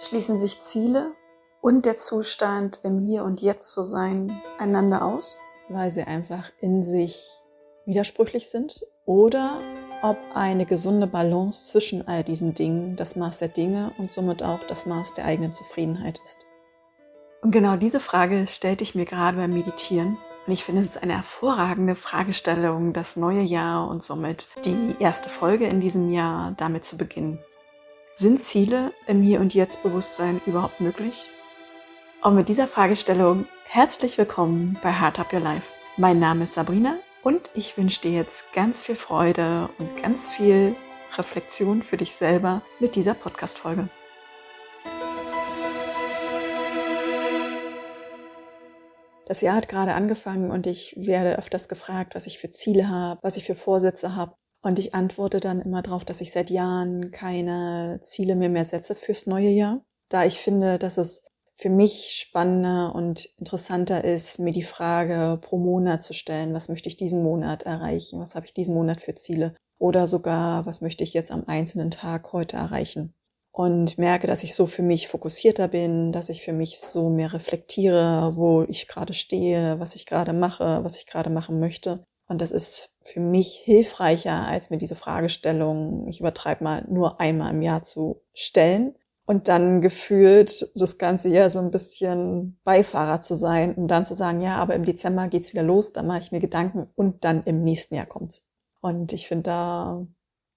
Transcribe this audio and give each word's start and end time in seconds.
Schließen 0.00 0.36
sich 0.36 0.60
Ziele 0.60 1.12
und 1.60 1.84
der 1.84 1.96
Zustand, 1.96 2.80
im 2.84 3.00
Hier 3.00 3.24
und 3.24 3.40
Jetzt 3.40 3.72
zu 3.72 3.82
sein, 3.82 4.40
einander 4.56 5.04
aus? 5.04 5.40
Weil 5.68 5.90
sie 5.90 6.04
einfach 6.04 6.52
in 6.60 6.84
sich 6.84 7.40
widersprüchlich 7.84 8.48
sind? 8.48 8.86
Oder 9.06 9.60
ob 10.02 10.16
eine 10.34 10.66
gesunde 10.66 11.08
Balance 11.08 11.68
zwischen 11.72 12.06
all 12.06 12.22
diesen 12.22 12.54
Dingen 12.54 12.94
das 12.94 13.16
Maß 13.16 13.38
der 13.38 13.48
Dinge 13.48 13.90
und 13.98 14.12
somit 14.12 14.44
auch 14.44 14.62
das 14.68 14.86
Maß 14.86 15.14
der 15.14 15.24
eigenen 15.24 15.52
Zufriedenheit 15.52 16.20
ist? 16.22 16.46
Und 17.42 17.50
genau 17.50 17.76
diese 17.76 17.98
Frage 17.98 18.46
stellte 18.46 18.84
ich 18.84 18.94
mir 18.94 19.04
gerade 19.04 19.36
beim 19.36 19.52
Meditieren. 19.52 20.16
Und 20.46 20.52
ich 20.52 20.62
finde, 20.62 20.80
es 20.80 20.88
ist 20.88 21.02
eine 21.02 21.16
hervorragende 21.16 21.96
Fragestellung, 21.96 22.92
das 22.92 23.16
neue 23.16 23.42
Jahr 23.42 23.88
und 23.88 24.04
somit 24.04 24.48
die 24.64 24.94
erste 25.00 25.28
Folge 25.28 25.66
in 25.66 25.80
diesem 25.80 26.08
Jahr 26.08 26.52
damit 26.56 26.84
zu 26.84 26.96
beginnen. 26.96 27.40
Sind 28.20 28.40
Ziele 28.40 28.92
im 29.06 29.22
Hier 29.22 29.38
und 29.38 29.54
Jetzt 29.54 29.84
Bewusstsein 29.84 30.40
überhaupt 30.44 30.80
möglich? 30.80 31.30
Und 32.20 32.34
mit 32.34 32.48
dieser 32.48 32.66
Fragestellung 32.66 33.46
herzlich 33.64 34.18
willkommen 34.18 34.76
bei 34.82 34.92
Heart 34.92 35.20
Up 35.20 35.32
Your 35.32 35.38
Life. 35.38 35.72
Mein 35.96 36.18
Name 36.18 36.42
ist 36.42 36.54
Sabrina 36.54 36.98
und 37.22 37.48
ich 37.54 37.78
wünsche 37.78 38.00
dir 38.00 38.10
jetzt 38.10 38.52
ganz 38.52 38.82
viel 38.82 38.96
Freude 38.96 39.70
und 39.78 40.02
ganz 40.02 40.28
viel 40.28 40.74
Reflexion 41.16 41.80
für 41.80 41.96
dich 41.96 42.16
selber 42.16 42.62
mit 42.80 42.96
dieser 42.96 43.14
Podcast-Folge. 43.14 43.88
Das 49.26 49.42
Jahr 49.42 49.54
hat 49.54 49.68
gerade 49.68 49.94
angefangen 49.94 50.50
und 50.50 50.66
ich 50.66 50.92
werde 50.96 51.38
öfters 51.38 51.68
gefragt, 51.68 52.16
was 52.16 52.26
ich 52.26 52.40
für 52.40 52.50
Ziele 52.50 52.88
habe, 52.88 53.20
was 53.22 53.36
ich 53.36 53.44
für 53.44 53.54
Vorsätze 53.54 54.16
habe. 54.16 54.34
Und 54.68 54.78
ich 54.78 54.94
antworte 54.94 55.40
dann 55.40 55.62
immer 55.62 55.80
darauf, 55.80 56.04
dass 56.04 56.20
ich 56.20 56.30
seit 56.30 56.50
Jahren 56.50 57.10
keine 57.10 58.00
Ziele 58.02 58.36
mehr 58.36 58.50
mehr 58.50 58.66
setze 58.66 58.94
fürs 58.94 59.24
neue 59.24 59.48
Jahr, 59.48 59.80
da 60.10 60.26
ich 60.26 60.40
finde, 60.40 60.78
dass 60.78 60.98
es 60.98 61.24
für 61.54 61.70
mich 61.70 62.10
spannender 62.14 62.94
und 62.94 63.24
interessanter 63.38 64.04
ist, 64.04 64.38
mir 64.38 64.50
die 64.50 64.60
Frage 64.60 65.38
pro 65.40 65.56
Monat 65.56 66.02
zu 66.02 66.12
stellen, 66.12 66.52
was 66.52 66.68
möchte 66.68 66.90
ich 66.90 66.98
diesen 66.98 67.22
Monat 67.22 67.62
erreichen, 67.62 68.20
was 68.20 68.34
habe 68.34 68.44
ich 68.44 68.52
diesen 68.52 68.74
Monat 68.74 69.00
für 69.00 69.14
Ziele? 69.14 69.54
Oder 69.78 70.06
sogar, 70.06 70.66
was 70.66 70.82
möchte 70.82 71.02
ich 71.02 71.14
jetzt 71.14 71.32
am 71.32 71.44
einzelnen 71.46 71.90
Tag 71.90 72.34
heute 72.34 72.58
erreichen. 72.58 73.14
Und 73.50 73.96
merke, 73.96 74.26
dass 74.26 74.44
ich 74.44 74.54
so 74.54 74.66
für 74.66 74.82
mich 74.82 75.08
fokussierter 75.08 75.68
bin, 75.68 76.12
dass 76.12 76.28
ich 76.28 76.42
für 76.42 76.52
mich 76.52 76.78
so 76.78 77.08
mehr 77.08 77.32
reflektiere, 77.32 78.36
wo 78.36 78.64
ich 78.68 78.86
gerade 78.86 79.14
stehe, 79.14 79.80
was 79.80 79.94
ich 79.94 80.04
gerade 80.04 80.34
mache, 80.34 80.84
was 80.84 80.98
ich 80.98 81.06
gerade 81.06 81.30
machen 81.30 81.58
möchte. 81.58 82.04
Und 82.28 82.42
das 82.42 82.52
ist 82.52 82.90
für 83.08 83.20
mich 83.20 83.54
hilfreicher, 83.54 84.46
als 84.46 84.70
mir 84.70 84.78
diese 84.78 84.94
Fragestellung, 84.94 86.06
ich 86.08 86.20
übertreibe 86.20 86.64
mal, 86.64 86.84
nur 86.88 87.20
einmal 87.20 87.52
im 87.52 87.62
Jahr 87.62 87.82
zu 87.82 88.22
stellen 88.34 88.94
und 89.26 89.48
dann 89.48 89.80
gefühlt 89.80 90.70
das 90.74 90.98
ganze 90.98 91.28
Jahr 91.28 91.50
so 91.50 91.58
ein 91.58 91.70
bisschen 91.70 92.58
Beifahrer 92.64 93.20
zu 93.20 93.34
sein 93.34 93.74
und 93.74 93.88
dann 93.88 94.04
zu 94.04 94.14
sagen, 94.14 94.40
ja, 94.40 94.56
aber 94.56 94.74
im 94.74 94.84
Dezember 94.84 95.28
geht's 95.28 95.52
wieder 95.52 95.62
los, 95.62 95.92
da 95.92 96.02
mache 96.02 96.20
ich 96.20 96.32
mir 96.32 96.40
Gedanken 96.40 96.88
und 96.94 97.24
dann 97.24 97.42
im 97.44 97.62
nächsten 97.62 97.94
Jahr 97.94 98.06
kommt's. 98.06 98.42
Und 98.80 99.12
ich 99.12 99.28
finde, 99.28 99.42
da 99.44 100.06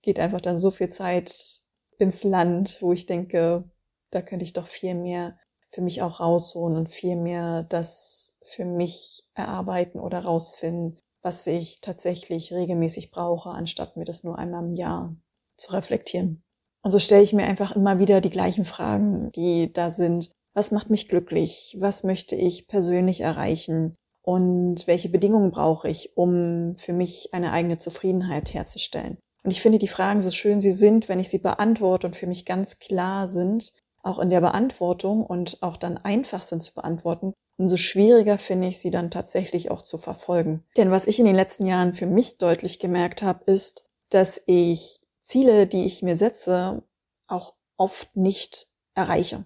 geht 0.02 0.20
einfach 0.20 0.42
dann 0.42 0.58
so 0.58 0.72
viel 0.72 0.90
Zeit 0.90 1.62
ins 1.98 2.24
Land, 2.24 2.78
wo 2.82 2.94
ich 2.94 3.06
denke, 3.06 3.64
da 4.12 4.22
könnte 4.22 4.46
ich 4.46 4.54
doch 4.54 4.68
viel 4.68 4.96
mehr 4.96 5.38
für 5.70 5.82
mich 5.82 6.02
auch 6.02 6.20
rausholen 6.20 6.78
und 6.78 6.92
viel 6.92 7.16
mehr 7.16 7.64
das 7.64 8.38
für 8.44 8.66
mich 8.66 9.24
erarbeiten 9.34 10.00
oder 10.00 10.20
rausfinden, 10.20 11.00
was 11.22 11.46
ich 11.48 11.82
tatsächlich 11.82 12.54
regelmäßig 12.54 13.12
brauche, 13.12 13.50
anstatt 13.50 13.98
mir 13.98 14.06
das 14.06 14.24
nur 14.24 14.38
einmal 14.38 14.64
im 14.64 14.76
Jahr 14.76 15.16
zu 15.56 15.72
reflektieren. 15.74 16.44
Und 16.84 16.92
so 16.92 17.00
stelle 17.00 17.24
ich 17.24 17.34
mir 17.34 17.44
einfach 17.44 17.76
immer 17.76 18.00
wieder 18.00 18.22
die 18.22 18.30
gleichen 18.30 18.66
Fragen, 18.66 19.32
die 19.34 19.72
da 19.72 19.90
sind. 19.92 20.32
Was 20.54 20.72
macht 20.72 20.90
mich 20.90 21.08
glücklich? 21.08 21.78
Was 21.80 22.04
möchte 22.04 22.36
ich 22.36 22.68
persönlich 22.68 23.22
erreichen? 23.22 23.94
Und 24.24 24.88
welche 24.88 25.10
Bedingungen 25.10 25.52
brauche 25.52 25.90
ich, 25.90 26.16
um 26.16 26.76
für 26.76 26.94
mich 26.94 27.34
eine 27.34 27.52
eigene 27.52 27.78
Zufriedenheit 27.78 28.54
herzustellen? 28.54 29.18
Und 29.44 29.52
ich 29.52 29.62
finde 29.62 29.80
die 29.80 29.88
Fragen 29.88 30.22
so 30.22 30.32
schön 30.32 30.62
sie 30.62 30.72
sind, 30.72 31.10
wenn 31.10 31.20
ich 31.20 31.30
sie 31.30 31.40
beantworte 31.40 32.08
und 32.08 32.16
für 32.16 32.28
mich 32.28 32.46
ganz 32.46 32.80
klar 32.80 33.28
sind, 33.28 33.74
auch 34.04 34.20
in 34.20 34.30
der 34.30 34.42
Beantwortung 34.42 35.26
und 35.26 35.62
auch 35.62 35.78
dann 35.78 35.98
einfach 35.98 36.42
sind 36.42 36.64
zu 36.64 36.74
beantworten, 36.74 37.34
umso 37.58 37.78
schwieriger 37.78 38.38
finde 38.38 38.68
ich 38.68 38.80
sie 38.80 38.92
dann 38.92 39.12
tatsächlich 39.12 39.70
auch 39.72 39.82
zu 39.82 39.98
verfolgen. 39.98 40.64
Denn 40.78 40.92
was 40.92 41.08
ich 41.08 41.20
in 41.20 41.26
den 41.26 41.36
letzten 41.36 41.66
Jahren 41.66 41.94
für 41.94 42.08
mich 42.08 42.38
deutlich 42.38 42.80
gemerkt 42.80 43.22
habe, 43.22 43.44
ist, 43.52 43.86
dass 44.10 44.42
ich 44.46 45.02
Ziele, 45.20 45.68
die 45.68 45.86
ich 45.86 46.02
mir 46.02 46.18
setze, 46.18 46.84
auch 47.28 47.54
oft 47.78 48.16
nicht 48.16 48.68
erreiche. 48.96 49.46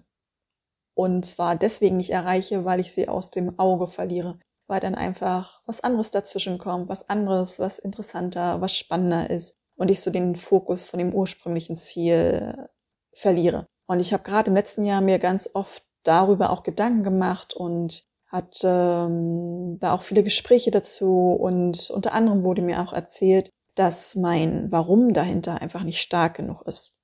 Und 0.94 1.26
zwar 1.26 1.56
deswegen 1.56 1.98
nicht 1.98 2.10
erreiche, 2.10 2.64
weil 2.64 2.80
ich 2.80 2.92
sie 2.92 3.08
aus 3.08 3.30
dem 3.30 3.58
Auge 3.58 3.86
verliere, 3.86 4.38
weil 4.66 4.80
dann 4.80 4.94
einfach 4.94 5.60
was 5.66 5.82
anderes 5.82 6.10
dazwischen 6.10 6.56
kommt, 6.58 6.88
was 6.88 7.08
anderes, 7.10 7.58
was 7.58 7.78
interessanter, 7.78 8.62
was 8.62 8.74
spannender 8.74 9.28
ist 9.28 9.58
und 9.76 9.90
ich 9.90 10.00
so 10.00 10.10
den 10.10 10.34
Fokus 10.34 10.84
von 10.84 10.98
dem 10.98 11.14
ursprünglichen 11.14 11.76
Ziel 11.76 12.68
verliere. 13.12 13.66
Und 13.86 14.00
ich 14.00 14.12
habe 14.12 14.22
gerade 14.22 14.50
im 14.50 14.56
letzten 14.56 14.84
Jahr 14.84 15.00
mir 15.00 15.18
ganz 15.18 15.50
oft 15.54 15.84
darüber 16.02 16.50
auch 16.50 16.62
Gedanken 16.62 17.02
gemacht 17.02 17.54
und 17.54 18.04
hat 18.26 18.60
ähm, 18.64 19.78
da 19.78 19.92
auch 19.92 20.02
viele 20.02 20.22
Gespräche 20.22 20.70
dazu 20.70 21.32
und 21.32 21.90
unter 21.90 22.12
anderem 22.12 22.42
wurde 22.42 22.62
mir 22.62 22.82
auch 22.82 22.92
erzählt, 22.92 23.50
dass 23.76 24.16
mein 24.16 24.72
Warum 24.72 25.12
dahinter 25.12 25.60
einfach 25.60 25.84
nicht 25.84 26.00
stark 26.00 26.36
genug 26.36 26.62
ist. 26.62 26.94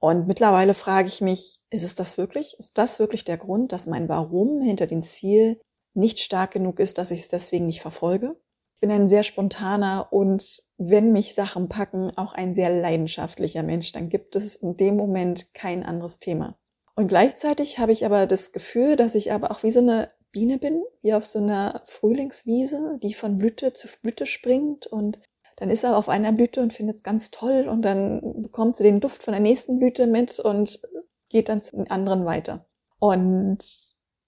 Und 0.00 0.28
mittlerweile 0.28 0.74
frage 0.74 1.08
ich 1.08 1.20
mich, 1.20 1.58
ist 1.70 1.82
es 1.82 1.96
das 1.96 2.18
wirklich? 2.18 2.54
Ist 2.58 2.78
das 2.78 3.00
wirklich 3.00 3.24
der 3.24 3.36
Grund, 3.36 3.72
dass 3.72 3.88
mein 3.88 4.08
Warum 4.08 4.60
hinter 4.60 4.86
dem 4.86 5.02
Ziel 5.02 5.60
nicht 5.94 6.20
stark 6.20 6.52
genug 6.52 6.78
ist, 6.78 6.98
dass 6.98 7.10
ich 7.10 7.20
es 7.20 7.28
deswegen 7.28 7.66
nicht 7.66 7.80
verfolge? 7.80 8.36
Ich 8.78 8.80
bin 8.80 8.92
ein 8.92 9.08
sehr 9.08 9.24
spontaner 9.24 10.06
und 10.12 10.62
wenn 10.76 11.10
mich 11.10 11.34
Sachen 11.34 11.68
packen, 11.68 12.16
auch 12.16 12.32
ein 12.32 12.54
sehr 12.54 12.70
leidenschaftlicher 12.70 13.64
Mensch. 13.64 13.90
Dann 13.90 14.08
gibt 14.08 14.36
es 14.36 14.54
in 14.54 14.76
dem 14.76 14.94
Moment 14.94 15.52
kein 15.52 15.82
anderes 15.82 16.20
Thema. 16.20 16.56
Und 16.94 17.08
gleichzeitig 17.08 17.80
habe 17.80 17.90
ich 17.90 18.06
aber 18.06 18.28
das 18.28 18.52
Gefühl, 18.52 18.94
dass 18.94 19.16
ich 19.16 19.32
aber 19.32 19.50
auch 19.50 19.64
wie 19.64 19.72
so 19.72 19.80
eine 19.80 20.12
Biene 20.30 20.58
bin, 20.58 20.84
wie 21.02 21.12
auf 21.12 21.26
so 21.26 21.40
einer 21.40 21.82
Frühlingswiese, 21.86 23.00
die 23.02 23.14
von 23.14 23.36
Blüte 23.36 23.72
zu 23.72 23.88
Blüte 24.00 24.26
springt 24.26 24.86
und 24.86 25.18
dann 25.56 25.70
ist 25.70 25.82
er 25.82 25.96
auf 25.96 26.08
einer 26.08 26.30
Blüte 26.30 26.60
und 26.62 26.72
findet 26.72 26.96
es 26.96 27.02
ganz 27.02 27.32
toll 27.32 27.66
und 27.68 27.82
dann 27.82 28.42
bekommt 28.42 28.76
sie 28.76 28.84
den 28.84 29.00
Duft 29.00 29.24
von 29.24 29.32
der 29.32 29.40
nächsten 29.40 29.80
Blüte 29.80 30.06
mit 30.06 30.38
und 30.38 30.80
geht 31.28 31.48
dann 31.48 31.60
zu 31.60 31.74
den 31.74 31.90
anderen 31.90 32.24
weiter. 32.24 32.64
Und 33.00 33.58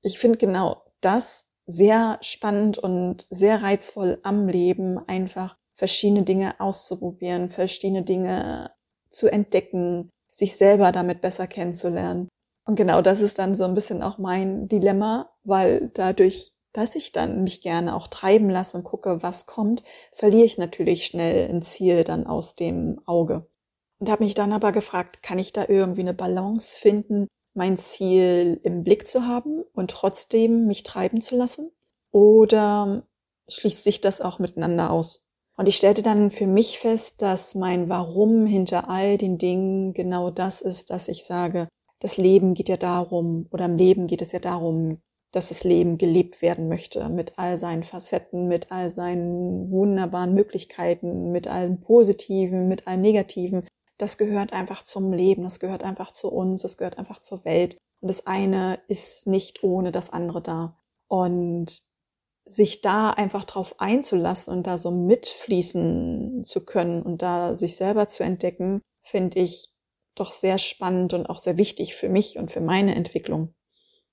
ich 0.02 0.18
finde 0.18 0.38
genau 0.38 0.82
das 1.00 1.49
sehr 1.70 2.18
spannend 2.20 2.78
und 2.78 3.26
sehr 3.30 3.62
reizvoll 3.62 4.18
am 4.22 4.48
Leben, 4.48 4.98
einfach 5.08 5.56
verschiedene 5.72 6.24
Dinge 6.24 6.60
auszuprobieren, 6.60 7.48
verschiedene 7.48 8.02
Dinge 8.02 8.72
zu 9.08 9.28
entdecken, 9.28 10.10
sich 10.30 10.56
selber 10.56 10.92
damit 10.92 11.20
besser 11.20 11.46
kennenzulernen. 11.46 12.28
Und 12.66 12.76
genau 12.76 13.02
das 13.02 13.20
ist 13.20 13.38
dann 13.38 13.54
so 13.54 13.64
ein 13.64 13.74
bisschen 13.74 14.02
auch 14.02 14.18
mein 14.18 14.68
Dilemma, 14.68 15.30
weil 15.44 15.90
dadurch, 15.94 16.52
dass 16.72 16.94
ich 16.94 17.12
dann 17.12 17.42
mich 17.42 17.62
gerne 17.62 17.96
auch 17.96 18.08
treiben 18.08 18.50
lasse 18.50 18.76
und 18.76 18.84
gucke, 18.84 19.22
was 19.22 19.46
kommt, 19.46 19.82
verliere 20.12 20.44
ich 20.44 20.58
natürlich 20.58 21.06
schnell 21.06 21.48
ein 21.48 21.62
Ziel 21.62 22.04
dann 22.04 22.26
aus 22.26 22.54
dem 22.54 23.00
Auge. 23.06 23.46
Und 23.98 24.10
habe 24.10 24.24
mich 24.24 24.34
dann 24.34 24.52
aber 24.52 24.72
gefragt, 24.72 25.22
kann 25.22 25.38
ich 25.38 25.52
da 25.52 25.66
irgendwie 25.68 26.00
eine 26.00 26.14
Balance 26.14 26.80
finden, 26.80 27.26
mein 27.60 27.76
Ziel 27.76 28.58
im 28.62 28.84
Blick 28.84 29.06
zu 29.06 29.26
haben 29.26 29.64
und 29.74 29.90
trotzdem 29.90 30.66
mich 30.66 30.82
treiben 30.82 31.20
zu 31.20 31.36
lassen? 31.36 31.70
Oder 32.10 33.06
schließt 33.50 33.84
sich 33.84 34.00
das 34.00 34.22
auch 34.22 34.38
miteinander 34.38 34.90
aus? 34.90 35.26
Und 35.58 35.68
ich 35.68 35.76
stellte 35.76 36.00
dann 36.00 36.30
für 36.30 36.46
mich 36.46 36.78
fest, 36.78 37.20
dass 37.20 37.54
mein 37.54 37.90
Warum 37.90 38.46
hinter 38.46 38.88
all 38.88 39.18
den 39.18 39.36
Dingen 39.36 39.92
genau 39.92 40.30
das 40.30 40.62
ist, 40.62 40.88
dass 40.88 41.08
ich 41.08 41.26
sage, 41.26 41.68
das 41.98 42.16
Leben 42.16 42.54
geht 42.54 42.70
ja 42.70 42.78
darum, 42.78 43.46
oder 43.50 43.66
im 43.66 43.76
Leben 43.76 44.06
geht 44.06 44.22
es 44.22 44.32
ja 44.32 44.38
darum, 44.38 45.02
dass 45.30 45.50
das 45.50 45.62
Leben 45.62 45.98
gelebt 45.98 46.40
werden 46.40 46.66
möchte, 46.66 47.06
mit 47.10 47.38
all 47.38 47.58
seinen 47.58 47.82
Facetten, 47.82 48.48
mit 48.48 48.72
all 48.72 48.88
seinen 48.88 49.70
wunderbaren 49.70 50.32
Möglichkeiten, 50.32 51.30
mit 51.30 51.46
allem 51.46 51.78
Positiven, 51.82 52.68
mit 52.68 52.86
allem 52.86 53.02
Negativen. 53.02 53.66
Das 54.00 54.16
gehört 54.16 54.52
einfach 54.52 54.82
zum 54.82 55.12
Leben, 55.12 55.42
das 55.42 55.60
gehört 55.60 55.84
einfach 55.84 56.12
zu 56.12 56.30
uns, 56.30 56.62
das 56.62 56.78
gehört 56.78 56.98
einfach 56.98 57.20
zur 57.20 57.44
Welt. 57.44 57.76
Und 58.00 58.08
das 58.08 58.26
eine 58.26 58.80
ist 58.88 59.26
nicht 59.26 59.62
ohne 59.62 59.92
das 59.92 60.10
andere 60.10 60.40
da. 60.40 60.78
Und 61.08 61.82
sich 62.46 62.80
da 62.80 63.10
einfach 63.10 63.44
drauf 63.44 63.78
einzulassen 63.78 64.56
und 64.56 64.66
da 64.66 64.78
so 64.78 64.90
mitfließen 64.90 66.44
zu 66.44 66.64
können 66.64 67.02
und 67.02 67.20
da 67.20 67.54
sich 67.54 67.76
selber 67.76 68.08
zu 68.08 68.22
entdecken, 68.22 68.80
finde 69.02 69.40
ich 69.40 69.74
doch 70.14 70.32
sehr 70.32 70.58
spannend 70.58 71.12
und 71.12 71.26
auch 71.26 71.38
sehr 71.38 71.58
wichtig 71.58 71.94
für 71.94 72.08
mich 72.08 72.38
und 72.38 72.50
für 72.50 72.60
meine 72.60 72.94
Entwicklung. 72.94 73.54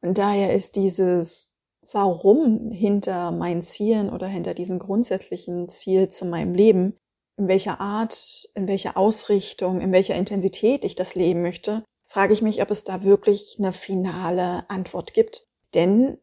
Und 0.01 0.18
daher 0.18 0.54
ist 0.54 0.75
dieses 0.75 1.54
Warum 1.94 2.72
hinter 2.72 3.31
meinen 3.31 3.62
Zielen 3.62 4.10
oder 4.10 4.28
hinter 4.28 4.54
diesem 4.54 4.78
grundsätzlichen 4.78 5.69
Ziel 5.69 6.10
zu 6.10 6.25
meinem 6.25 6.54
Leben, 6.54 6.98
in 7.38 7.48
welcher 7.48 7.80
Art, 7.80 8.50
in 8.56 8.68
welcher 8.68 8.98
Ausrichtung, 8.98 9.80
in 9.81 9.92
welcher 9.92 10.16
Intensität 10.16 10.84
ich 10.84 10.95
das 10.95 11.16
leben 11.16 11.42
möchte, 11.42 11.84
frage 12.06 12.34
ich 12.34 12.42
mich, 12.42 12.62
ob 12.62 12.72
es 12.72 12.84
da 12.84 13.04
wirklich 13.04 13.57
eine 13.60 13.74
finale 13.74 14.69
Antwort 14.69 15.13
gibt. 15.13 15.44
Denn 15.74 16.18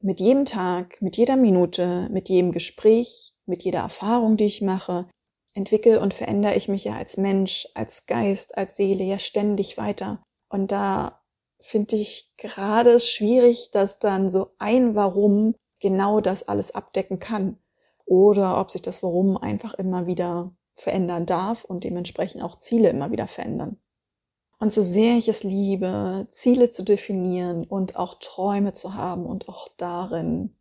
mit 0.00 0.20
jedem 0.20 0.44
Tag, 0.44 1.00
mit 1.00 1.16
jeder 1.16 1.36
Minute, 1.36 2.08
mit 2.10 2.28
jedem 2.28 2.52
Gespräch, 2.52 3.32
mit 3.46 3.64
jeder 3.64 3.80
Erfahrung, 3.80 4.36
die 4.36 4.44
ich 4.44 4.60
mache, 4.60 5.08
entwickle 5.54 6.00
und 6.00 6.14
verändere 6.14 6.54
ich 6.54 6.68
mich 6.68 6.84
ja 6.84 6.96
als 6.96 7.16
Mensch, 7.16 7.66
als 7.74 8.06
Geist, 8.06 8.56
als 8.56 8.76
Seele 8.76 9.04
ja 9.04 9.18
ständig 9.18 9.78
weiter. 9.78 10.22
Und 10.50 10.70
da 10.70 11.22
finde 11.60 11.96
ich 11.96 12.34
gerade 12.36 12.90
es 12.90 13.10
schwierig, 13.10 13.70
dass 13.72 13.98
dann 13.98 14.28
so 14.28 14.52
ein 14.58 14.94
Warum 14.94 15.54
genau 15.80 16.20
das 16.20 16.46
alles 16.46 16.74
abdecken 16.74 17.18
kann. 17.18 17.58
Oder 18.04 18.60
ob 18.60 18.70
sich 18.70 18.82
das 18.82 19.02
Warum 19.02 19.36
einfach 19.36 19.74
immer 19.74 20.06
wieder 20.06 20.54
verändern 20.78 21.26
darf 21.26 21.64
und 21.64 21.84
dementsprechend 21.84 22.42
auch 22.42 22.56
Ziele 22.56 22.90
immer 22.90 23.10
wieder 23.10 23.26
verändern. 23.26 23.78
Und 24.60 24.72
so 24.72 24.82
sehr 24.82 25.16
ich 25.16 25.28
es 25.28 25.44
liebe, 25.44 26.26
Ziele 26.30 26.68
zu 26.68 26.82
definieren 26.82 27.64
und 27.64 27.96
auch 27.96 28.18
Träume 28.18 28.72
zu 28.72 28.94
haben 28.94 29.24
und 29.26 29.48
auch 29.48 29.68
darin 29.76 30.56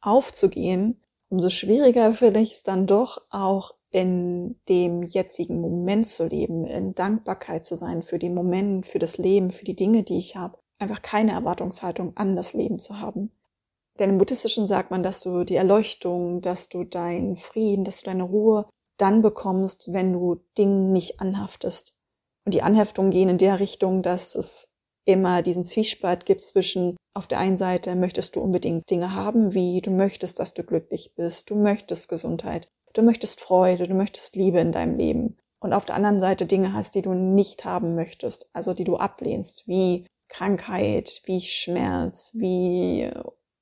aufzugehen, 0.00 1.00
umso 1.30 1.48
schwieriger 1.48 2.12
finde 2.12 2.40
ich 2.40 2.52
es 2.52 2.62
dann 2.62 2.86
doch 2.86 3.22
auch 3.30 3.74
in 3.90 4.60
dem 4.68 5.02
jetzigen 5.02 5.60
Moment 5.60 6.06
zu 6.06 6.26
leben, 6.26 6.64
in 6.64 6.94
Dankbarkeit 6.94 7.64
zu 7.64 7.76
sein 7.76 8.02
für 8.02 8.18
den 8.18 8.34
Moment, 8.34 8.86
für 8.86 8.98
das 8.98 9.18
Leben, 9.18 9.50
für 9.50 9.64
die 9.64 9.76
Dinge, 9.76 10.02
die 10.02 10.18
ich 10.18 10.36
habe, 10.36 10.58
einfach 10.78 11.02
keine 11.02 11.32
Erwartungshaltung 11.32 12.16
an 12.16 12.36
das 12.36 12.54
Leben 12.54 12.78
zu 12.78 13.00
haben. 13.00 13.32
Denn 13.98 14.10
im 14.10 14.18
Buddhistischen 14.18 14.66
sagt 14.66 14.90
man, 14.90 15.02
dass 15.02 15.20
du 15.20 15.44
die 15.44 15.56
Erleuchtung, 15.56 16.40
dass 16.40 16.68
du 16.68 16.84
deinen 16.84 17.36
Frieden, 17.36 17.84
dass 17.84 18.00
du 18.00 18.06
deine 18.06 18.22
Ruhe 18.22 18.66
dann 19.00 19.22
bekommst, 19.22 19.92
wenn 19.92 20.12
du 20.12 20.42
Dingen 20.58 20.92
nicht 20.92 21.20
anhaftest. 21.20 21.94
Und 22.44 22.54
die 22.54 22.62
Anheftungen 22.62 23.10
gehen 23.10 23.28
in 23.28 23.38
der 23.38 23.60
Richtung, 23.60 24.02
dass 24.02 24.34
es 24.34 24.74
immer 25.04 25.42
diesen 25.42 25.64
Zwiespalt 25.64 26.26
gibt 26.26 26.42
zwischen 26.42 26.96
auf 27.12 27.26
der 27.26 27.38
einen 27.38 27.56
Seite 27.56 27.96
möchtest 27.96 28.36
du 28.36 28.40
unbedingt 28.40 28.88
Dinge 28.88 29.14
haben, 29.14 29.52
wie 29.52 29.80
du 29.80 29.90
möchtest, 29.90 30.38
dass 30.38 30.54
du 30.54 30.62
glücklich 30.62 31.14
bist, 31.16 31.50
du 31.50 31.56
möchtest 31.56 32.08
Gesundheit, 32.08 32.68
du 32.92 33.02
möchtest 33.02 33.40
Freude, 33.40 33.88
du 33.88 33.94
möchtest 33.94 34.36
Liebe 34.36 34.60
in 34.60 34.72
deinem 34.72 34.96
Leben. 34.96 35.36
Und 35.60 35.72
auf 35.72 35.84
der 35.84 35.96
anderen 35.96 36.20
Seite 36.20 36.46
Dinge 36.46 36.72
hast, 36.72 36.94
die 36.94 37.02
du 37.02 37.12
nicht 37.12 37.64
haben 37.64 37.94
möchtest, 37.94 38.48
also 38.52 38.74
die 38.74 38.84
du 38.84 38.96
ablehnst, 38.96 39.66
wie 39.66 40.06
Krankheit, 40.28 41.20
wie 41.24 41.40
Schmerz, 41.40 42.30
wie 42.34 43.10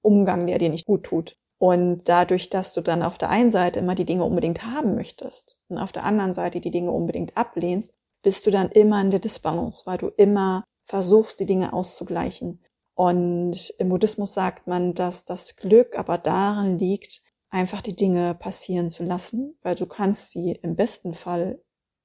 Umgang, 0.02 0.46
der 0.46 0.58
dir 0.58 0.68
nicht 0.68 0.86
gut 0.86 1.04
tut. 1.04 1.36
Und 1.58 2.08
dadurch, 2.08 2.50
dass 2.50 2.72
du 2.72 2.80
dann 2.80 3.02
auf 3.02 3.18
der 3.18 3.30
einen 3.30 3.50
Seite 3.50 3.80
immer 3.80 3.96
die 3.96 4.04
Dinge 4.04 4.24
unbedingt 4.24 4.64
haben 4.64 4.94
möchtest 4.94 5.60
und 5.68 5.78
auf 5.78 5.90
der 5.90 6.04
anderen 6.04 6.32
Seite 6.32 6.60
die 6.60 6.70
Dinge 6.70 6.92
unbedingt 6.92 7.36
ablehnst, 7.36 7.94
bist 8.22 8.46
du 8.46 8.50
dann 8.50 8.70
immer 8.70 9.00
in 9.00 9.10
der 9.10 9.20
Disbalance, 9.20 9.84
weil 9.86 9.98
du 9.98 10.08
immer 10.08 10.64
versuchst, 10.84 11.40
die 11.40 11.46
Dinge 11.46 11.72
auszugleichen. 11.72 12.62
Und 12.94 13.70
im 13.78 13.88
Buddhismus 13.88 14.34
sagt 14.34 14.66
man, 14.66 14.94
dass 14.94 15.24
das 15.24 15.56
Glück 15.56 15.98
aber 15.98 16.18
darin 16.18 16.78
liegt, 16.78 17.22
einfach 17.50 17.80
die 17.80 17.96
Dinge 17.96 18.34
passieren 18.34 18.90
zu 18.90 19.04
lassen, 19.04 19.56
weil 19.62 19.74
du 19.74 19.86
kannst 19.86 20.32
sie 20.32 20.58
im 20.62 20.76
besten 20.76 21.12
Fall 21.12 21.62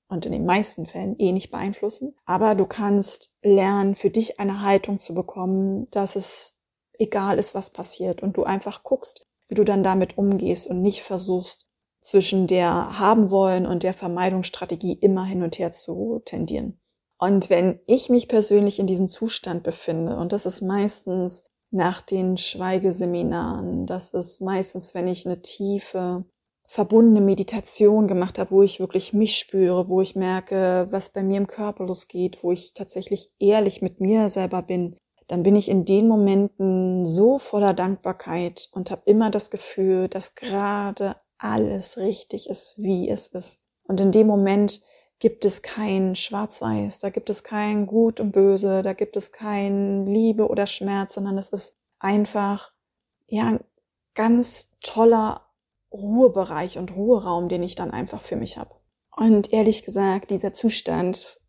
und 0.07 0.25
in 0.25 0.31
den 0.31 0.45
meisten 0.45 0.85
Fällen 0.85 1.17
eh 1.17 1.31
nicht 1.31 1.51
beeinflussen. 1.51 2.15
Aber 2.25 2.55
du 2.55 2.65
kannst 2.65 3.33
lernen, 3.41 3.95
für 3.95 4.09
dich 4.09 4.39
eine 4.39 4.61
Haltung 4.61 4.99
zu 4.99 5.13
bekommen, 5.13 5.87
dass 5.91 6.15
es 6.15 6.61
egal 6.99 7.39
ist, 7.39 7.55
was 7.55 7.71
passiert 7.71 8.21
und 8.21 8.37
du 8.37 8.43
einfach 8.43 8.83
guckst, 8.83 9.25
wie 9.53 9.55
du 9.55 9.63
dann 9.63 9.83
damit 9.83 10.17
umgehst 10.17 10.65
und 10.65 10.81
nicht 10.81 11.03
versuchst, 11.03 11.67
zwischen 12.01 12.47
der 12.47 12.97
haben 12.97 13.29
wollen 13.29 13.67
und 13.67 13.83
der 13.83 13.93
Vermeidungsstrategie 13.93 14.93
immer 14.93 15.25
hin 15.25 15.43
und 15.43 15.59
her 15.59 15.71
zu 15.71 16.23
tendieren. 16.25 16.81
Und 17.19 17.51
wenn 17.51 17.79
ich 17.85 18.09
mich 18.09 18.27
persönlich 18.27 18.79
in 18.79 18.87
diesem 18.87 19.09
Zustand 19.09 19.61
befinde, 19.61 20.17
und 20.17 20.31
das 20.31 20.47
ist 20.47 20.61
meistens 20.61 21.43
nach 21.69 22.01
den 22.01 22.35
Schweigeseminaren, 22.35 23.85
das 23.85 24.09
ist 24.09 24.41
meistens, 24.41 24.95
wenn 24.95 25.07
ich 25.07 25.27
eine 25.27 25.43
tiefe, 25.43 26.25
verbundene 26.65 27.21
Meditation 27.21 28.07
gemacht 28.07 28.39
habe, 28.39 28.49
wo 28.49 28.63
ich 28.63 28.79
wirklich 28.79 29.13
mich 29.13 29.37
spüre, 29.37 29.87
wo 29.87 30.01
ich 30.01 30.15
merke, 30.15 30.87
was 30.89 31.11
bei 31.11 31.21
mir 31.21 31.37
im 31.37 31.45
Körper 31.45 31.85
losgeht, 31.85 32.39
wo 32.41 32.51
ich 32.51 32.73
tatsächlich 32.73 33.29
ehrlich 33.39 33.83
mit 33.83 34.01
mir 34.01 34.29
selber 34.29 34.63
bin, 34.63 34.95
dann 35.27 35.43
bin 35.43 35.55
ich 35.55 35.69
in 35.69 35.85
den 35.85 36.07
Momenten 36.07 37.05
so 37.05 37.37
voller 37.37 37.73
Dankbarkeit 37.73 38.69
und 38.73 38.91
habe 38.91 39.03
immer 39.05 39.29
das 39.29 39.51
Gefühl, 39.51 40.07
dass 40.07 40.35
gerade 40.35 41.15
alles 41.37 41.97
richtig 41.97 42.49
ist, 42.49 42.75
wie 42.77 43.09
es 43.09 43.29
ist. 43.29 43.63
Und 43.83 43.99
in 43.99 44.11
dem 44.11 44.27
Moment 44.27 44.81
gibt 45.19 45.45
es 45.45 45.61
kein 45.61 46.15
Schwarz-Weiß, 46.15 46.99
da 46.99 47.09
gibt 47.09 47.29
es 47.29 47.43
kein 47.43 47.87
Gut 47.87 48.19
und 48.19 48.31
Böse, 48.31 48.81
da 48.81 48.93
gibt 48.93 49.15
es 49.15 49.31
kein 49.31 50.05
Liebe 50.05 50.47
oder 50.47 50.67
Schmerz, 50.67 51.13
sondern 51.13 51.37
es 51.37 51.49
ist 51.49 51.77
einfach, 51.99 52.73
ja, 53.27 53.47
ein 53.47 53.59
ganz 54.15 54.71
toller 54.81 55.41
Ruhebereich 55.91 56.77
und 56.77 56.95
Ruheraum, 56.95 57.49
den 57.49 57.63
ich 57.63 57.75
dann 57.75 57.91
einfach 57.91 58.21
für 58.21 58.35
mich 58.35 58.57
habe. 58.57 58.75
Und 59.15 59.53
ehrlich 59.53 59.83
gesagt, 59.83 60.31
dieser 60.31 60.53
Zustand 60.53 61.39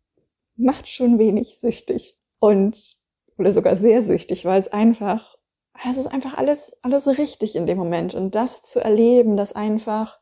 macht 0.55 0.87
schon 0.87 1.19
wenig 1.19 1.59
süchtig 1.59 2.17
und 2.39 2.97
oder 3.37 3.53
sogar 3.53 3.75
sehr 3.75 4.01
süchtig, 4.01 4.45
weil 4.45 4.59
es 4.59 4.67
einfach 4.67 5.37
es 5.83 5.97
ist 5.97 6.07
einfach 6.07 6.35
alles, 6.35 6.77
alles 6.83 7.07
richtig 7.07 7.55
in 7.55 7.65
dem 7.65 7.77
Moment. 7.77 8.15
Und 8.15 8.35
das 8.35 8.61
zu 8.61 8.79
erleben, 8.79 9.37
dass 9.37 9.53
einfach, 9.53 10.19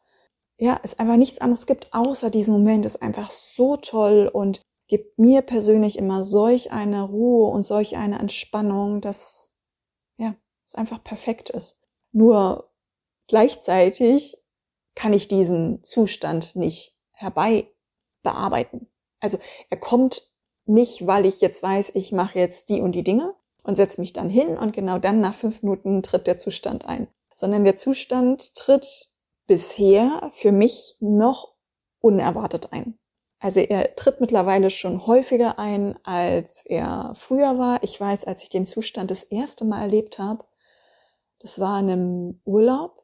ja, 0.57 0.79
es 0.83 0.99
einfach 0.99 1.17
nichts 1.17 1.39
anderes 1.39 1.65
gibt 1.65 1.93
außer 1.93 2.29
diesem 2.29 2.55
Moment, 2.55 2.85
ist 2.85 3.01
einfach 3.01 3.31
so 3.31 3.75
toll 3.75 4.29
und 4.31 4.61
gibt 4.87 5.17
mir 5.17 5.41
persönlich 5.41 5.97
immer 5.97 6.23
solch 6.23 6.71
eine 6.71 7.03
Ruhe 7.03 7.47
und 7.49 7.63
solch 7.63 7.97
eine 7.97 8.19
Entspannung, 8.19 8.99
dass, 9.01 9.53
ja, 10.17 10.35
es 10.65 10.75
einfach 10.75 11.03
perfekt 11.03 11.49
ist. 11.49 11.81
Nur 12.11 12.71
gleichzeitig 13.27 14.37
kann 14.95 15.13
ich 15.13 15.27
diesen 15.27 15.83
Zustand 15.83 16.55
nicht 16.55 16.99
herbei 17.11 17.67
bearbeiten. 18.21 18.91
Also 19.19 19.39
er 19.69 19.77
kommt 19.77 20.32
nicht, 20.65 21.07
weil 21.07 21.25
ich 21.25 21.41
jetzt 21.41 21.61
weiß, 21.61 21.91
ich 21.95 22.11
mache 22.11 22.39
jetzt 22.39 22.69
die 22.69 22.81
und 22.81 22.93
die 22.93 23.03
Dinge, 23.03 23.35
und 23.63 23.75
setze 23.75 23.99
mich 23.99 24.13
dann 24.13 24.29
hin 24.29 24.57
und 24.57 24.73
genau 24.73 24.99
dann 24.99 25.19
nach 25.19 25.33
fünf 25.33 25.63
Minuten 25.63 26.03
tritt 26.03 26.27
der 26.27 26.37
Zustand 26.37 26.85
ein. 26.85 27.07
Sondern 27.33 27.63
der 27.63 27.75
Zustand 27.75 28.53
tritt 28.55 29.09
bisher 29.47 30.29
für 30.33 30.51
mich 30.51 30.97
noch 30.99 31.53
unerwartet 31.99 32.71
ein. 32.71 32.99
Also 33.39 33.59
er 33.59 33.95
tritt 33.95 34.21
mittlerweile 34.21 34.69
schon 34.69 35.05
häufiger 35.07 35.59
ein, 35.59 35.97
als 36.03 36.63
er 36.65 37.11
früher 37.15 37.57
war. 37.57 37.83
Ich 37.83 37.99
weiß, 37.99 38.25
als 38.25 38.43
ich 38.43 38.49
den 38.49 38.65
Zustand 38.65 39.11
das 39.11 39.23
erste 39.23 39.65
Mal 39.65 39.81
erlebt 39.81 40.19
habe, 40.19 40.45
das 41.39 41.59
war 41.59 41.79
in 41.79 41.89
einem 41.89 42.41
Urlaub. 42.45 43.03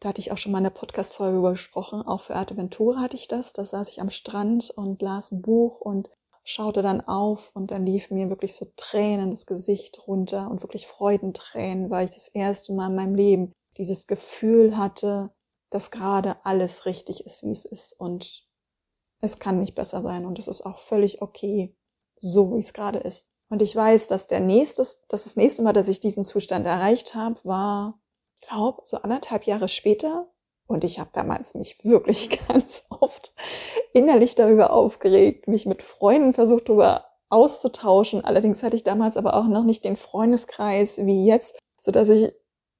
Da 0.00 0.08
hatte 0.08 0.20
ich 0.20 0.32
auch 0.32 0.38
schon 0.38 0.52
mal 0.52 0.58
in 0.58 0.64
der 0.64 0.70
Podcast-Folge 0.70 1.38
über 1.38 1.50
gesprochen. 1.50 2.02
Auch 2.02 2.20
für 2.20 2.34
Arteventura 2.34 3.00
hatte 3.00 3.16
ich 3.16 3.28
das. 3.28 3.52
Da 3.52 3.64
saß 3.64 3.88
ich 3.88 4.00
am 4.00 4.10
Strand 4.10 4.70
und 4.70 5.02
las 5.02 5.30
ein 5.30 5.40
Buch 5.40 5.80
und 5.80 6.10
schaute 6.46 6.80
dann 6.80 7.00
auf 7.00 7.50
und 7.54 7.72
dann 7.72 7.84
lief 7.84 8.10
mir 8.10 8.30
wirklich 8.30 8.54
so 8.54 8.66
Tränen 8.76 9.32
das 9.32 9.46
Gesicht 9.46 10.06
runter 10.06 10.48
und 10.48 10.62
wirklich 10.62 10.86
Freudentränen, 10.86 11.90
weil 11.90 12.06
ich 12.06 12.14
das 12.14 12.28
erste 12.28 12.72
Mal 12.72 12.88
in 12.88 12.94
meinem 12.94 13.14
Leben 13.16 13.52
dieses 13.76 14.06
Gefühl 14.06 14.78
hatte, 14.78 15.34
dass 15.70 15.90
gerade 15.90 16.36
alles 16.44 16.86
richtig 16.86 17.26
ist, 17.26 17.42
wie 17.42 17.50
es 17.50 17.64
ist 17.64 17.92
und 17.98 18.46
es 19.20 19.40
kann 19.40 19.58
nicht 19.58 19.74
besser 19.74 20.02
sein 20.02 20.24
und 20.24 20.38
es 20.38 20.46
ist 20.46 20.64
auch 20.64 20.78
völlig 20.78 21.20
okay, 21.20 21.74
so 22.16 22.54
wie 22.54 22.60
es 22.60 22.72
gerade 22.72 23.00
ist. 23.00 23.24
Und 23.48 23.60
ich 23.60 23.74
weiß, 23.74 24.06
dass 24.06 24.28
der 24.28 24.40
nächste, 24.40 24.82
dass 25.08 25.24
das 25.24 25.36
nächste 25.36 25.62
Mal, 25.62 25.72
dass 25.72 25.88
ich 25.88 25.98
diesen 25.98 26.22
Zustand 26.22 26.64
erreicht 26.64 27.14
habe, 27.16 27.44
war, 27.44 28.00
glaube, 28.40 28.82
so 28.84 28.98
anderthalb 28.98 29.44
Jahre 29.44 29.68
später, 29.68 30.30
und 30.68 30.82
ich 30.82 30.98
habe 30.98 31.10
damals 31.12 31.54
mich 31.54 31.84
wirklich 31.84 32.28
ganz 32.48 32.86
oft 32.90 33.32
innerlich 33.96 34.34
darüber 34.34 34.72
aufgeregt, 34.72 35.48
mich 35.48 35.66
mit 35.66 35.82
Freunden 35.82 36.32
versucht 36.32 36.68
darüber 36.68 37.06
auszutauschen. 37.30 38.24
Allerdings 38.24 38.62
hatte 38.62 38.76
ich 38.76 38.84
damals 38.84 39.16
aber 39.16 39.34
auch 39.34 39.48
noch 39.48 39.64
nicht 39.64 39.84
den 39.84 39.96
Freundeskreis 39.96 41.04
wie 41.04 41.26
jetzt, 41.26 41.58
so 41.80 41.90
dass 41.90 42.08
ich 42.08 42.32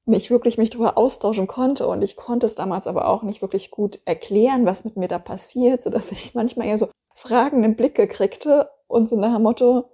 nicht 0.05 0.31
wirklich 0.31 0.57
mich 0.57 0.71
darüber 0.71 0.97
austauschen 0.97 1.49
konnte 1.49 1.89
und 1.89 2.03
ich 2.03 2.15
konnte 2.15 2.47
es 2.47 2.55
damals 2.55 2.87
aber 2.87 3.09
auch 3.09 3.25
nicht 3.25 3.43
wirklich 3.43 3.73
gut 3.73 3.99
erklären, 4.05 4.65
was 4.65 4.85
mit 4.85 4.97
mir 4.97 5.09
da 5.09 5.19
passiert, 5.19 5.83
so 5.83 5.91
dass 5.91 6.13
ich 6.13 6.35
manchmal 6.35 6.69
eher 6.69 6.79
so 6.79 6.89
fragende 7.15 7.71
Blicke 7.71 8.07
kriegte 8.07 8.71
und 8.87 9.09
so 9.09 9.17
nach 9.17 9.35
dem 9.35 9.43
Motto, 9.43 9.91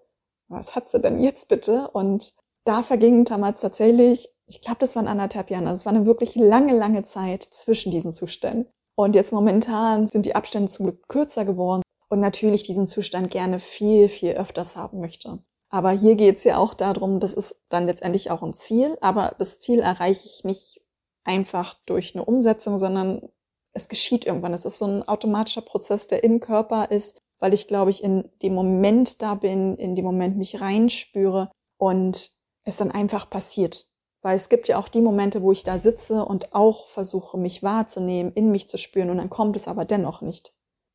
was 0.48 0.74
hat 0.74 0.88
sie 0.88 1.00
denn 1.00 1.18
jetzt 1.18 1.48
bitte? 1.48 1.88
Und 1.92 2.34
da 2.64 2.82
vergingen 2.82 3.24
damals 3.24 3.62
tatsächlich 3.62 4.28
ich 4.54 4.60
glaube, 4.60 4.78
das 4.80 4.96
waren 4.96 5.08
anderthalb 5.08 5.50
Jahre. 5.50 5.68
Also 5.68 5.80
es 5.80 5.86
war 5.86 5.94
eine 5.94 6.06
wirklich 6.06 6.34
lange, 6.34 6.76
lange 6.76 7.04
Zeit 7.04 7.42
zwischen 7.42 7.90
diesen 7.90 8.12
Zuständen. 8.12 8.70
Und 8.94 9.14
jetzt 9.14 9.32
momentan 9.32 10.06
sind 10.06 10.26
die 10.26 10.34
Abstände 10.34 10.70
zum 10.70 10.86
Glück 10.86 11.08
kürzer 11.08 11.44
geworden 11.44 11.82
und 12.08 12.20
natürlich 12.20 12.62
diesen 12.62 12.86
Zustand 12.86 13.30
gerne 13.30 13.58
viel, 13.58 14.08
viel 14.08 14.32
öfters 14.32 14.76
haben 14.76 15.00
möchte. 15.00 15.42
Aber 15.70 15.90
hier 15.90 16.16
geht 16.16 16.36
es 16.36 16.44
ja 16.44 16.58
auch 16.58 16.74
darum, 16.74 17.18
das 17.18 17.32
ist 17.32 17.56
dann 17.70 17.86
letztendlich 17.86 18.30
auch 18.30 18.42
ein 18.42 18.52
Ziel, 18.52 18.98
aber 19.00 19.34
das 19.38 19.58
Ziel 19.58 19.78
erreiche 19.78 20.26
ich 20.26 20.44
nicht 20.44 20.82
einfach 21.24 21.74
durch 21.86 22.14
eine 22.14 22.24
Umsetzung, 22.24 22.76
sondern 22.76 23.28
es 23.72 23.88
geschieht 23.88 24.26
irgendwann. 24.26 24.52
Es 24.52 24.66
ist 24.66 24.78
so 24.78 24.84
ein 24.84 25.08
automatischer 25.08 25.62
Prozess, 25.62 26.06
der 26.06 26.24
im 26.24 26.40
Körper 26.40 26.90
ist, 26.90 27.18
weil 27.38 27.54
ich, 27.54 27.68
glaube 27.68 27.90
ich, 27.90 28.04
in 28.04 28.30
dem 28.42 28.54
Moment 28.54 29.22
da 29.22 29.34
bin, 29.34 29.76
in 29.76 29.94
dem 29.94 30.04
Moment 30.04 30.36
mich 30.36 30.60
reinspüre 30.60 31.50
und 31.78 32.32
es 32.64 32.76
dann 32.76 32.90
einfach 32.90 33.30
passiert. 33.30 33.91
Weil 34.22 34.36
es 34.36 34.48
gibt 34.48 34.68
ja 34.68 34.78
auch 34.78 34.88
die 34.88 35.00
Momente, 35.00 35.42
wo 35.42 35.52
ich 35.52 35.64
da 35.64 35.78
sitze 35.78 36.24
und 36.24 36.54
auch 36.54 36.86
versuche, 36.86 37.36
mich 37.36 37.62
wahrzunehmen, 37.62 38.32
in 38.32 38.50
mich 38.50 38.68
zu 38.68 38.78
spüren 38.78 39.10
und 39.10 39.18
dann 39.18 39.30
kommt 39.30 39.56
es 39.56 39.68
aber 39.68 39.84
dennoch 39.84 40.22
nicht. 40.22 40.52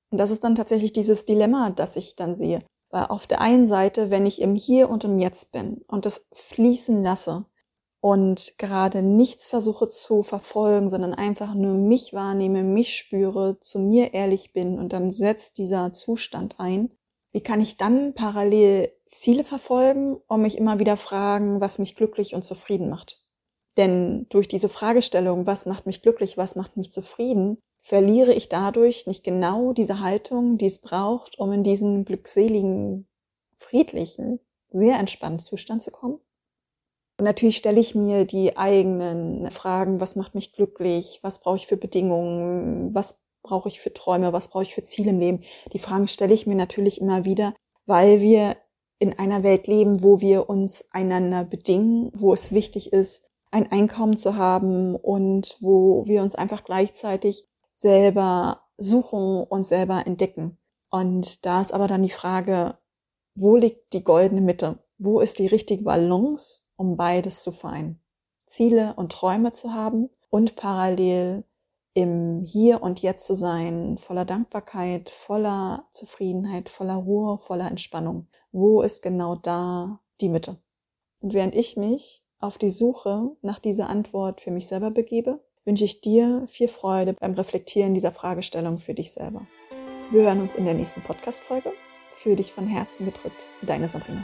Und 0.10 0.18
das 0.18 0.32
ist 0.32 0.44
dann 0.44 0.56
tatsächlich 0.56 0.94
dieses 0.94 1.26
Dilemma, 1.26 1.70
das 1.70 1.98
ich 1.98 2.16
dann 2.16 2.36
sehe. 2.36 2.60
Weil 2.90 3.08
auf 3.08 3.28
der 3.28 3.42
einen 3.42 3.66
Seite, 3.66 4.10
wenn 4.10 4.26
ich 4.26 4.42
im 4.42 4.56
Hier 4.56 4.90
und 4.90 5.04
im 5.04 5.20
Jetzt 5.20 5.52
bin 5.52 5.84
und 5.88 6.06
das 6.06 6.26
fließen 6.32 7.04
lasse 7.04 7.46
und 8.00 8.58
gerade 8.58 9.02
nichts 9.02 9.48
versuche 9.48 9.90
zu 9.90 10.24
verfolgen, 10.24 10.90
sondern 10.90 11.14
einfach 11.14 11.54
nur 11.54 11.74
mich 11.74 12.14
wahrnehme, 12.14 12.64
mich 12.64 12.96
spüre, 12.96 13.60
zu 13.60 13.80
mir 13.80 14.14
ehrlich 14.14 14.54
bin 14.54 14.80
und 14.80 14.94
dann 14.94 15.12
setzt 15.12 15.58
dieser 15.58 15.92
Zustand 15.92 16.56
ein, 16.60 16.92
wie 17.34 17.42
kann 17.42 17.60
ich 17.60 17.76
dann 17.76 18.14
parallel 18.14 18.94
Ziele 19.08 19.44
verfolgen 19.44 20.18
und 20.28 20.42
mich 20.42 20.58
immer 20.58 20.80
wieder 20.80 20.98
fragen, 20.98 21.62
was 21.62 21.80
mich 21.80 21.96
glücklich 21.96 22.36
und 22.36 22.44
zufrieden 22.44 22.90
macht? 22.90 23.24
Denn 23.78 24.26
durch 24.30 24.48
diese 24.48 24.70
Fragestellung, 24.70 25.46
was 25.46 25.66
macht 25.66 25.86
mich 25.86 26.02
glücklich, 26.02 26.38
was 26.38 26.56
macht 26.56 26.78
mich 26.78 26.92
zufrieden, 26.92 27.60
verliere 27.82 28.34
ich 28.34 28.50
dadurch 28.50 29.06
nicht 29.06 29.24
genau 29.24 29.72
diese 29.72 30.02
Haltung, 30.02 30.58
die 30.58 30.66
es 30.66 30.80
braucht, 30.80 31.38
um 31.38 31.52
in 31.52 31.64
diesen 31.64 32.04
glückseligen, 32.04 33.08
friedlichen, 33.56 34.40
sehr 34.70 35.00
entspannten 35.00 35.40
Zustand 35.40 35.84
zu 35.84 35.92
kommen? 35.92 36.20
Und 37.20 37.26
natürlich 37.26 37.58
stelle 37.58 37.80
ich 37.80 37.96
mir 37.96 38.26
die 38.26 38.58
eigenen 38.58 39.50
Fragen, 39.52 40.00
was 40.00 40.16
macht 40.16 40.36
mich 40.36 40.54
glücklich, 40.54 41.20
was 41.24 41.40
brauche 41.40 41.58
ich 41.58 41.68
für 41.68 41.78
Bedingungen, 41.78 42.94
was 42.94 43.22
brauche 43.42 43.70
ich 43.70 43.80
für 43.80 43.94
Träume, 43.94 44.34
was 44.34 44.50
brauche 44.50 44.64
ich 44.64 44.76
für 44.76 44.84
Ziele 44.84 45.12
im 45.12 45.20
Leben. 45.20 45.40
Die 45.74 45.80
Fragen 45.80 46.08
stelle 46.08 46.34
ich 46.34 46.46
mir 46.46 46.56
natürlich 46.56 47.02
immer 47.02 47.26
wieder, 47.26 47.56
weil 47.86 48.22
wir 48.22 48.58
in 49.00 49.18
einer 49.18 49.44
Welt 49.44 49.68
leben, 49.68 50.04
wo 50.04 50.22
wir 50.22 50.50
uns 50.50 50.88
einander 50.92 51.44
bedingen, 51.44 52.12
wo 52.16 52.34
es 52.34 52.52
wichtig 52.52 52.94
ist, 52.94 53.26
ein 53.52 53.72
Einkommen 53.72 54.18
zu 54.18 54.36
haben 54.36 54.96
und 54.96 55.58
wo 55.62 56.06
wir 56.06 56.22
uns 56.22 56.36
einfach 56.36 56.64
gleichzeitig 56.64 57.48
selber 57.70 58.62
suchen 58.78 59.44
und 59.44 59.64
selber 59.64 60.06
entdecken. 60.06 60.58
Und 60.90 61.46
da 61.46 61.62
ist 61.62 61.74
aber 61.74 61.88
dann 61.88 62.04
die 62.04 62.10
Frage, 62.10 62.78
wo 63.36 63.56
liegt 63.56 63.94
die 63.94 64.04
goldene 64.04 64.42
Mitte? 64.42 64.80
Wo 64.98 65.20
ist 65.20 65.40
die 65.40 65.48
richtige 65.48 65.84
Balance, 65.84 66.64
um 66.76 66.98
beides 66.98 67.44
zu 67.44 67.52
vereinen? 67.52 68.02
Ziele 68.46 68.94
und 68.96 69.12
Träume 69.12 69.52
zu 69.52 69.74
haben 69.74 70.10
und 70.30 70.56
parallel 70.56 71.44
im 71.98 72.44
Hier 72.46 72.84
und 72.84 73.02
Jetzt 73.02 73.26
zu 73.26 73.36
sein, 73.36 73.98
voller 73.98 74.24
Dankbarkeit, 74.24 75.10
voller 75.10 75.88
Zufriedenheit, 75.90 76.70
voller 76.70 76.94
Ruhe, 76.94 77.40
voller 77.40 77.68
Entspannung. 77.68 78.28
Wo 78.52 78.84
ist 78.84 79.02
genau 79.02 79.34
da 79.36 80.00
die 80.22 80.30
Mitte? 80.30 80.58
Und 81.22 81.34
während 81.34 81.56
ich 81.56 81.76
mich 81.76 82.22
auf 82.40 82.60
die 82.60 82.70
Suche 82.70 83.32
nach 83.42 83.58
dieser 83.58 83.90
Antwort 83.90 84.42
für 84.42 84.52
mich 84.52 84.68
selber 84.68 84.92
begebe, 84.92 85.44
wünsche 85.66 85.86
ich 85.86 86.00
dir 86.00 86.46
viel 86.50 86.68
Freude 86.68 87.14
beim 87.14 87.34
Reflektieren 87.34 87.96
dieser 87.96 88.12
Fragestellung 88.12 88.78
für 88.78 88.94
dich 88.94 89.12
selber. 89.12 89.48
Wir 90.12 90.22
hören 90.22 90.42
uns 90.42 90.56
in 90.56 90.66
der 90.66 90.76
nächsten 90.76 91.02
Podcast-Folge. 91.02 91.74
Für 92.14 92.36
dich 92.36 92.54
von 92.54 92.68
Herzen 92.68 93.08
gedrückt, 93.08 93.48
deine 93.64 93.88
Sabrina. 93.88 94.24